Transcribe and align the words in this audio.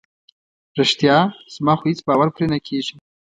رښتیا؟ 0.79 1.17
زما 1.53 1.73
خو 1.77 1.83
هیڅ 1.91 1.99
باور 2.07 2.27
پرې 2.35 2.45
نه 2.53 2.59
کیږي. 2.67 2.95